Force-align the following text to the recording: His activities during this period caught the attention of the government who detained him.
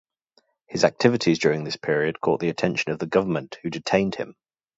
His 0.65 0.83
activities 0.83 1.37
during 1.37 1.63
this 1.63 1.75
period 1.75 2.19
caught 2.21 2.39
the 2.39 2.49
attention 2.49 2.91
of 2.91 2.97
the 2.97 3.05
government 3.05 3.59
who 3.61 3.69
detained 3.69 4.15
him. 4.15 4.35